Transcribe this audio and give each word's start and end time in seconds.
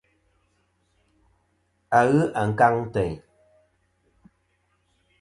A 1.99 1.99
ghɨ 2.11 2.21
ankaŋ 2.41 2.75
teyn. 2.93 3.15